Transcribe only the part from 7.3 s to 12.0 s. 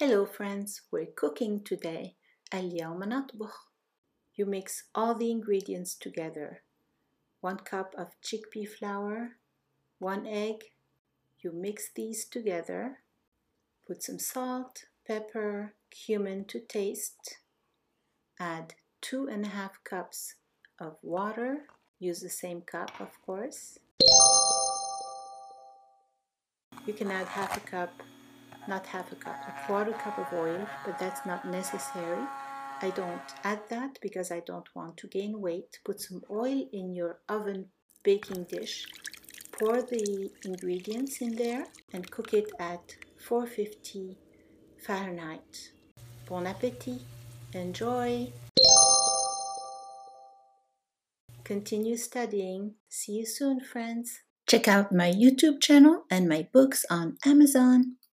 One cup of chickpea flour, one egg. You mix